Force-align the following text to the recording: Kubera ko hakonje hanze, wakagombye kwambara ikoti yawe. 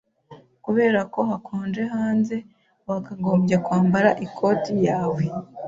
Kubera 0.65 0.99
ko 1.13 1.19
hakonje 1.29 1.81
hanze, 1.93 2.35
wakagombye 2.87 3.55
kwambara 3.65 4.09
ikoti 4.25 4.73
yawe. 4.87 5.21